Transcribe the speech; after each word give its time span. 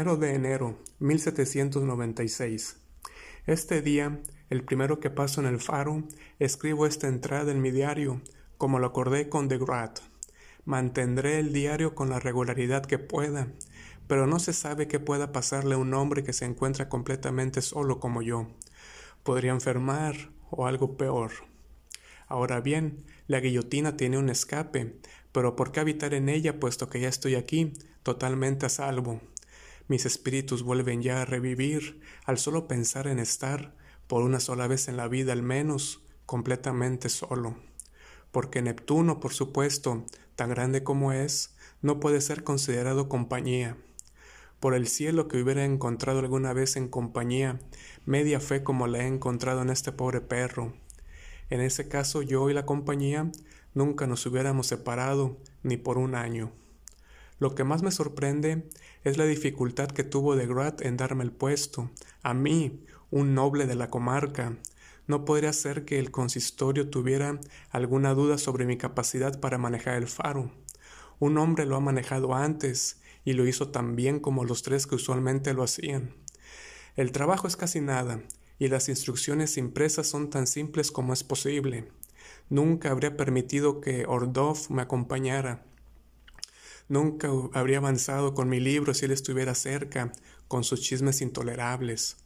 Primero 0.00 0.16
de 0.16 0.34
enero 0.34 0.78
1796. 1.00 2.78
Este 3.44 3.82
día, 3.82 4.18
el 4.48 4.64
primero 4.64 4.98
que 4.98 5.10
paso 5.10 5.42
en 5.42 5.46
el 5.46 5.60
faro, 5.60 6.04
escribo 6.38 6.86
esta 6.86 7.06
entrada 7.06 7.52
en 7.52 7.60
mi 7.60 7.70
diario, 7.70 8.22
como 8.56 8.78
lo 8.78 8.86
acordé 8.86 9.28
con 9.28 9.46
de 9.48 9.58
Grat. 9.58 9.98
Mantendré 10.64 11.38
el 11.38 11.52
diario 11.52 11.94
con 11.94 12.08
la 12.08 12.18
regularidad 12.18 12.86
que 12.86 12.98
pueda, 12.98 13.48
pero 14.06 14.26
no 14.26 14.38
se 14.38 14.54
sabe 14.54 14.88
qué 14.88 15.00
pueda 15.00 15.32
pasarle 15.32 15.74
a 15.74 15.78
un 15.78 15.92
hombre 15.92 16.24
que 16.24 16.32
se 16.32 16.46
encuentra 16.46 16.88
completamente 16.88 17.60
solo 17.60 18.00
como 18.00 18.22
yo. 18.22 18.48
Podría 19.22 19.52
enfermar 19.52 20.30
o 20.48 20.66
algo 20.66 20.96
peor. 20.96 21.32
Ahora 22.26 22.62
bien, 22.62 23.04
la 23.26 23.40
guillotina 23.40 23.98
tiene 23.98 24.16
un 24.16 24.30
escape, 24.30 24.98
pero 25.30 25.56
¿por 25.56 25.72
qué 25.72 25.80
habitar 25.80 26.14
en 26.14 26.30
ella 26.30 26.58
puesto 26.58 26.88
que 26.88 27.00
ya 27.00 27.10
estoy 27.10 27.34
aquí, 27.34 27.74
totalmente 28.02 28.64
a 28.64 28.70
salvo? 28.70 29.20
Mis 29.90 30.06
espíritus 30.06 30.62
vuelven 30.62 31.02
ya 31.02 31.20
a 31.20 31.24
revivir 31.24 32.00
al 32.24 32.38
solo 32.38 32.68
pensar 32.68 33.08
en 33.08 33.18
estar, 33.18 33.74
por 34.06 34.22
una 34.22 34.38
sola 34.38 34.68
vez 34.68 34.86
en 34.86 34.96
la 34.96 35.08
vida 35.08 35.32
al 35.32 35.42
menos, 35.42 36.00
completamente 36.26 37.08
solo. 37.08 37.56
Porque 38.30 38.62
Neptuno, 38.62 39.18
por 39.18 39.32
supuesto, 39.32 40.06
tan 40.36 40.50
grande 40.50 40.84
como 40.84 41.10
es, 41.10 41.56
no 41.82 41.98
puede 41.98 42.20
ser 42.20 42.44
considerado 42.44 43.08
compañía. 43.08 43.78
Por 44.60 44.74
el 44.74 44.86
cielo 44.86 45.26
que 45.26 45.42
hubiera 45.42 45.64
encontrado 45.64 46.20
alguna 46.20 46.52
vez 46.52 46.76
en 46.76 46.86
compañía, 46.86 47.58
media 48.06 48.38
fe 48.38 48.62
como 48.62 48.86
la 48.86 49.00
he 49.00 49.08
encontrado 49.08 49.62
en 49.62 49.70
este 49.70 49.90
pobre 49.90 50.20
perro. 50.20 50.72
En 51.48 51.60
ese 51.60 51.88
caso 51.88 52.22
yo 52.22 52.48
y 52.48 52.54
la 52.54 52.64
compañía 52.64 53.28
nunca 53.74 54.06
nos 54.06 54.24
hubiéramos 54.24 54.68
separado 54.68 55.36
ni 55.64 55.76
por 55.76 55.98
un 55.98 56.14
año. 56.14 56.52
Lo 57.40 57.54
que 57.54 57.64
más 57.64 57.82
me 57.82 57.90
sorprende 57.90 58.68
es 59.02 59.16
la 59.16 59.24
dificultad 59.24 59.88
que 59.88 60.04
tuvo 60.04 60.36
de 60.36 60.46
Grat 60.46 60.82
en 60.82 60.98
darme 60.98 61.24
el 61.24 61.32
puesto, 61.32 61.90
a 62.22 62.34
mí, 62.34 62.84
un 63.10 63.34
noble 63.34 63.66
de 63.66 63.74
la 63.74 63.88
comarca. 63.88 64.58
No 65.06 65.24
podría 65.24 65.54
ser 65.54 65.86
que 65.86 65.98
el 65.98 66.10
consistorio 66.10 66.90
tuviera 66.90 67.40
alguna 67.70 68.12
duda 68.12 68.36
sobre 68.36 68.66
mi 68.66 68.76
capacidad 68.76 69.40
para 69.40 69.56
manejar 69.56 69.94
el 69.94 70.06
faro. 70.06 70.52
Un 71.18 71.38
hombre 71.38 71.64
lo 71.64 71.76
ha 71.76 71.80
manejado 71.80 72.34
antes 72.34 73.00
y 73.24 73.32
lo 73.32 73.46
hizo 73.48 73.70
tan 73.70 73.96
bien 73.96 74.20
como 74.20 74.44
los 74.44 74.62
tres 74.62 74.86
que 74.86 74.96
usualmente 74.96 75.54
lo 75.54 75.62
hacían. 75.62 76.14
El 76.94 77.10
trabajo 77.10 77.46
es 77.46 77.56
casi 77.56 77.80
nada, 77.80 78.20
y 78.58 78.68
las 78.68 78.90
instrucciones 78.90 79.56
impresas 79.56 80.06
son 80.06 80.28
tan 80.28 80.46
simples 80.46 80.92
como 80.92 81.14
es 81.14 81.24
posible. 81.24 81.88
Nunca 82.50 82.90
habría 82.90 83.16
permitido 83.16 83.80
que 83.80 84.04
Ordov 84.06 84.70
me 84.70 84.82
acompañara. 84.82 85.64
Nunca 86.90 87.28
habría 87.52 87.78
avanzado 87.78 88.34
con 88.34 88.48
mi 88.48 88.58
libro 88.58 88.94
si 88.94 89.04
él 89.04 89.12
estuviera 89.12 89.54
cerca, 89.54 90.10
con 90.48 90.64
sus 90.64 90.80
chismes 90.80 91.20
intolerables. 91.20 92.16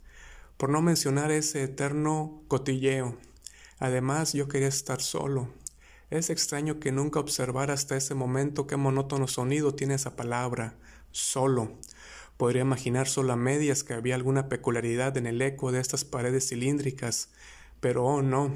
Por 0.56 0.70
no 0.70 0.80
mencionar 0.80 1.30
ese 1.30 1.64
eterno 1.64 2.42
cotilleo. 2.48 3.18
Además, 3.78 4.32
yo 4.32 4.48
quería 4.48 4.68
estar 4.68 5.02
solo. 5.02 5.50
Es 6.08 6.30
extraño 6.30 6.80
que 6.80 6.92
nunca 6.92 7.20
observara 7.20 7.74
hasta 7.74 7.94
ese 7.94 8.14
momento 8.14 8.66
qué 8.66 8.78
monótono 8.78 9.28
sonido 9.28 9.74
tiene 9.74 9.96
esa 9.96 10.16
palabra, 10.16 10.78
solo. 11.12 11.76
Podría 12.38 12.62
imaginar 12.62 13.06
solo 13.06 13.34
a 13.34 13.36
medias 13.36 13.84
que 13.84 13.92
había 13.92 14.14
alguna 14.14 14.48
peculiaridad 14.48 15.14
en 15.18 15.26
el 15.26 15.42
eco 15.42 15.72
de 15.72 15.80
estas 15.80 16.06
paredes 16.06 16.48
cilíndricas, 16.48 17.28
pero 17.80 18.06
oh 18.06 18.22
no, 18.22 18.50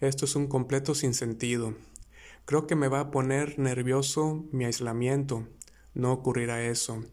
esto 0.00 0.24
es 0.24 0.34
un 0.34 0.46
completo 0.46 0.94
sinsentido. 0.94 1.74
Creo 2.44 2.66
que 2.66 2.74
me 2.74 2.88
va 2.88 2.98
a 2.98 3.10
poner 3.12 3.58
nervioso 3.60 4.44
mi 4.50 4.64
aislamiento. 4.64 5.46
No 5.94 6.12
ocurrirá 6.12 6.62
eso. 6.62 7.04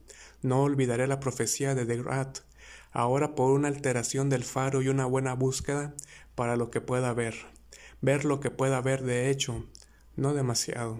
No 0.42 0.64
olvidaré 0.64 1.06
la 1.06 1.20
profecía 1.20 1.76
de 1.76 1.86
Degrat. 1.86 2.40
Ahora 2.92 3.36
por 3.36 3.52
una 3.52 3.68
alteración 3.68 4.30
del 4.30 4.44
faro 4.44 4.82
y 4.82 4.88
una 4.88 5.06
buena 5.06 5.36
búsqueda 5.36 5.94
para 6.34 6.56
lo 6.56 6.72
que 6.72 6.82
pueda 6.82 7.14
ver. 7.14 7.36
Ver 8.02 8.26
lo 8.26 8.40
que 8.40 8.50
pueda 8.50 8.82
ver 8.82 9.04
de 9.04 9.30
hecho. 9.30 9.66
No 10.16 10.34
demasiado. 10.34 11.00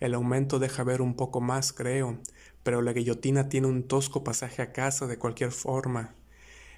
El 0.00 0.14
aumento 0.14 0.58
deja 0.58 0.82
ver 0.82 1.00
un 1.00 1.14
poco 1.14 1.40
más, 1.40 1.72
creo, 1.72 2.18
pero 2.64 2.82
la 2.82 2.92
guillotina 2.92 3.48
tiene 3.48 3.68
un 3.68 3.86
tosco 3.86 4.24
pasaje 4.24 4.62
a 4.62 4.72
casa 4.72 5.06
de 5.06 5.18
cualquier 5.18 5.52
forma. 5.52 6.16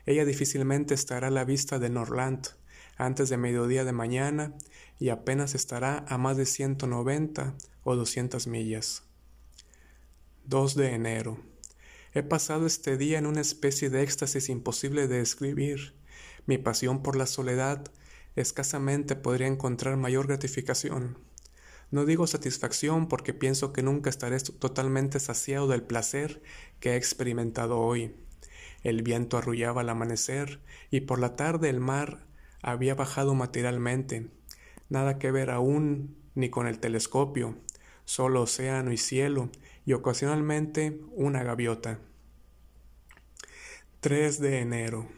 Ella 0.04 0.26
difícilmente 0.26 0.92
estará 0.92 1.28
a 1.28 1.30
la 1.30 1.44
vista 1.44 1.78
de 1.78 1.88
Norland 1.88 2.59
antes 3.00 3.30
de 3.30 3.38
mediodía 3.38 3.84
de 3.84 3.92
mañana 3.92 4.54
y 4.98 5.08
apenas 5.08 5.54
estará 5.54 6.04
a 6.06 6.18
más 6.18 6.36
de 6.36 6.44
190 6.44 7.54
o 7.82 7.96
200 7.96 8.46
millas. 8.46 9.04
2 10.44 10.74
de 10.74 10.94
enero. 10.94 11.38
He 12.12 12.22
pasado 12.22 12.66
este 12.66 12.98
día 12.98 13.18
en 13.18 13.26
una 13.26 13.40
especie 13.40 13.88
de 13.88 14.02
éxtasis 14.02 14.50
imposible 14.50 15.08
de 15.08 15.18
describir. 15.18 15.94
Mi 16.44 16.58
pasión 16.58 17.02
por 17.02 17.16
la 17.16 17.26
soledad 17.26 17.90
escasamente 18.36 19.16
podría 19.16 19.46
encontrar 19.46 19.96
mayor 19.96 20.26
gratificación. 20.26 21.16
No 21.90 22.04
digo 22.04 22.26
satisfacción 22.26 23.08
porque 23.08 23.32
pienso 23.32 23.72
que 23.72 23.82
nunca 23.82 24.10
estaré 24.10 24.38
totalmente 24.38 25.20
saciado 25.20 25.68
del 25.68 25.82
placer 25.82 26.42
que 26.80 26.90
he 26.90 26.96
experimentado 26.96 27.78
hoy. 27.78 28.14
El 28.82 29.02
viento 29.02 29.38
arrullaba 29.38 29.80
al 29.80 29.88
amanecer 29.88 30.60
y 30.90 31.00
por 31.00 31.18
la 31.18 31.36
tarde 31.36 31.70
el 31.70 31.80
mar 31.80 32.29
había 32.62 32.94
bajado 32.94 33.34
materialmente, 33.34 34.28
nada 34.88 35.18
que 35.18 35.30
ver 35.30 35.50
aún 35.50 36.16
ni 36.34 36.50
con 36.50 36.66
el 36.66 36.78
telescopio, 36.78 37.56
solo 38.04 38.42
océano 38.42 38.92
y 38.92 38.96
cielo 38.96 39.50
y 39.86 39.92
ocasionalmente 39.92 41.00
una 41.12 41.42
gaviota. 41.42 41.98
3 44.00 44.40
de 44.40 44.60
enero. 44.60 45.08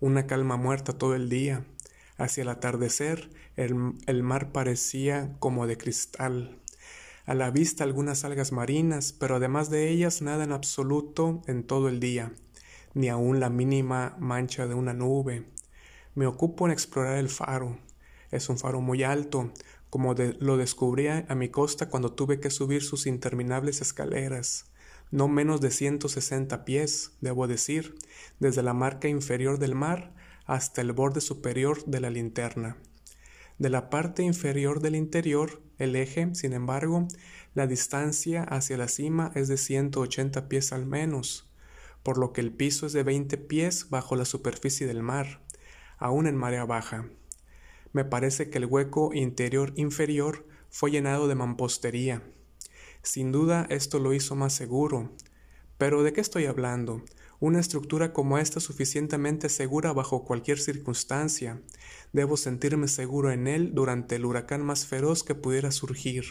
Una 0.00 0.26
calma 0.26 0.56
muerta 0.56 0.94
todo 0.94 1.14
el 1.14 1.28
día. 1.28 1.64
Hacia 2.16 2.42
el 2.42 2.48
atardecer 2.48 3.30
el, 3.56 3.92
el, 4.06 4.22
mar 4.22 4.52
parecía 4.52 5.36
como 5.38 5.66
de 5.66 5.76
cristal. 5.76 6.58
A 7.26 7.34
la 7.34 7.50
vista 7.50 7.84
algunas 7.84 8.24
algas 8.24 8.52
marinas, 8.52 9.12
pero 9.12 9.36
además 9.36 9.70
de 9.70 9.88
ellas 9.88 10.22
nada 10.22 10.44
en 10.44 10.52
absoluto 10.52 11.42
en 11.46 11.62
todo 11.64 11.88
el 11.88 12.00
día, 12.00 12.32
ni 12.94 13.08
aun 13.08 13.40
la 13.40 13.50
mínima 13.50 14.16
mancha 14.18 14.66
de 14.66 14.74
una 14.74 14.94
nube, 14.94 15.46
me 16.14 16.26
ocupo 16.26 16.66
en 16.66 16.72
explorar 16.72 17.18
el 17.18 17.28
faro. 17.28 17.78
Es 18.30 18.48
un 18.48 18.58
faro 18.58 18.80
muy 18.80 19.02
alto, 19.02 19.52
como 19.90 20.14
lo 20.14 20.56
descubrí 20.56 21.08
a 21.08 21.34
mi 21.34 21.48
costa 21.48 21.88
cuando 21.88 22.12
tuve 22.12 22.40
que 22.40 22.50
subir 22.50 22.82
sus 22.82 23.06
interminables 23.06 23.80
escaleras. 23.80 24.66
No 25.10 25.26
menos 25.28 25.60
de 25.60 25.70
160 25.70 26.64
pies, 26.64 27.12
debo 27.20 27.48
decir, 27.48 27.96
desde 28.38 28.62
la 28.62 28.74
marca 28.74 29.08
inferior 29.08 29.58
del 29.58 29.74
mar 29.74 30.14
hasta 30.46 30.80
el 30.80 30.92
borde 30.92 31.20
superior 31.20 31.84
de 31.86 32.00
la 32.00 32.10
linterna. 32.10 32.76
De 33.58 33.70
la 33.70 33.90
parte 33.90 34.22
inferior 34.22 34.80
del 34.80 34.94
interior, 34.94 35.60
el 35.78 35.96
eje, 35.96 36.34
sin 36.34 36.52
embargo, 36.52 37.08
la 37.54 37.66
distancia 37.66 38.44
hacia 38.44 38.76
la 38.76 38.88
cima 38.88 39.32
es 39.34 39.48
de 39.48 39.56
180 39.56 40.48
pies 40.48 40.72
al 40.72 40.86
menos, 40.86 41.50
por 42.02 42.16
lo 42.16 42.32
que 42.32 42.40
el 42.40 42.52
piso 42.52 42.86
es 42.86 42.92
de 42.92 43.02
20 43.02 43.36
pies 43.38 43.90
bajo 43.90 44.16
la 44.16 44.24
superficie 44.24 44.86
del 44.86 45.02
mar 45.02 45.40
aún 46.00 46.26
en 46.26 46.36
marea 46.36 46.64
baja. 46.64 47.08
Me 47.92 48.04
parece 48.04 48.50
que 48.50 48.58
el 48.58 48.66
hueco 48.66 49.14
interior 49.14 49.72
inferior 49.76 50.46
fue 50.70 50.90
llenado 50.90 51.28
de 51.28 51.36
mampostería. 51.36 52.22
Sin 53.02 53.30
duda 53.30 53.66
esto 53.70 53.98
lo 53.98 54.12
hizo 54.12 54.34
más 54.34 54.52
seguro. 54.52 55.12
Pero 55.78 56.02
¿de 56.02 56.12
qué 56.12 56.20
estoy 56.20 56.46
hablando? 56.46 57.02
Una 57.38 57.60
estructura 57.60 58.12
como 58.12 58.38
esta 58.38 58.60
suficientemente 58.60 59.48
segura 59.48 59.92
bajo 59.92 60.24
cualquier 60.24 60.58
circunstancia. 60.58 61.62
Debo 62.12 62.36
sentirme 62.36 62.86
seguro 62.86 63.30
en 63.30 63.46
él 63.46 63.74
durante 63.74 64.16
el 64.16 64.26
huracán 64.26 64.62
más 64.62 64.86
feroz 64.86 65.24
que 65.24 65.34
pudiera 65.34 65.70
surgir. 65.70 66.24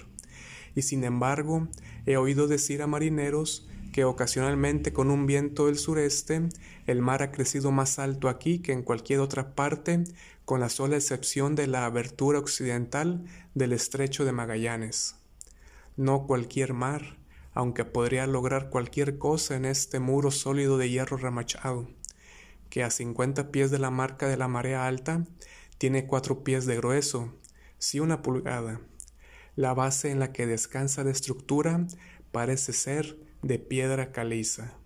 Y 0.75 0.83
sin 0.83 1.03
embargo, 1.03 1.67
he 2.05 2.17
oído 2.17 2.47
decir 2.47 2.81
a 2.81 2.87
marineros 2.87 3.67
que 3.91 4.03
ocasionalmente 4.03 4.93
con 4.93 5.09
un 5.09 5.25
viento 5.25 5.65
del 5.65 5.77
sureste 5.77 6.49
el 6.87 7.01
mar 7.01 7.21
ha 7.21 7.31
crecido 7.31 7.71
más 7.71 7.99
alto 7.99 8.29
aquí 8.29 8.59
que 8.59 8.71
en 8.71 8.83
cualquier 8.83 9.19
otra 9.19 9.55
parte, 9.55 10.03
con 10.45 10.59
la 10.59 10.69
sola 10.69 10.95
excepción 10.95 11.55
de 11.55 11.67
la 11.67 11.85
abertura 11.85 12.39
occidental 12.39 13.23
del 13.53 13.73
estrecho 13.73 14.25
de 14.25 14.31
Magallanes. 14.31 15.15
No 15.95 16.25
cualquier 16.25 16.73
mar, 16.73 17.17
aunque 17.53 17.85
podría 17.85 18.25
lograr 18.25 18.69
cualquier 18.69 19.17
cosa 19.17 19.55
en 19.55 19.65
este 19.65 19.99
muro 19.99 20.31
sólido 20.31 20.77
de 20.77 20.89
hierro 20.89 21.17
remachado, 21.17 21.87
que 22.69 22.83
a 22.83 22.89
cincuenta 22.89 23.51
pies 23.51 23.69
de 23.69 23.79
la 23.79 23.91
marca 23.91 24.27
de 24.27 24.37
la 24.37 24.47
marea 24.47 24.87
alta 24.87 25.25
tiene 25.77 26.07
cuatro 26.07 26.43
pies 26.43 26.65
de 26.65 26.77
grueso, 26.77 27.33
si 27.77 27.99
una 27.99 28.21
pulgada. 28.21 28.81
La 29.55 29.73
base 29.73 30.09
en 30.09 30.19
la 30.19 30.31
que 30.31 30.47
descansa 30.47 31.03
de 31.03 31.11
estructura 31.11 31.85
parece 32.31 32.73
ser 32.73 33.19
de 33.41 33.59
piedra 33.59 34.11
caliza. 34.11 34.79